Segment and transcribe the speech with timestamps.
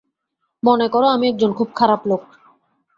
[0.63, 2.21] মনে কর, আমি একজন খুব খারাপ লোক।